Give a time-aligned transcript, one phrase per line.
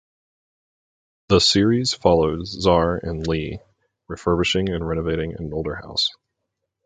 [1.27, 3.59] The series followed Czar and Leigh
[4.07, 6.09] refurbishing and renovating an older house.